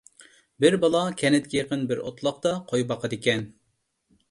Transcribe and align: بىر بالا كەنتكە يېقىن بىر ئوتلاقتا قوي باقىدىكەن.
بىر 0.63 0.77
بالا 0.85 1.01
كەنتكە 1.23 1.59
يېقىن 1.59 1.85
بىر 1.93 2.03
ئوتلاقتا 2.07 2.57
قوي 2.73 2.89
باقىدىكەن. 2.95 3.49